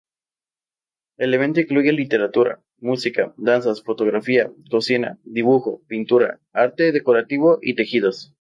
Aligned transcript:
El 1.19 1.31
evento 1.35 1.59
incluye 1.59 1.91
literatura, 1.91 2.59
música, 2.79 3.35
danzas, 3.37 3.83
fotografía, 3.83 4.51
cocina, 4.71 5.19
dibujo, 5.23 5.83
pintura, 5.87 6.39
arte 6.53 6.91
decorativo 6.91 7.59
y 7.61 7.75
tejidos. 7.75 8.33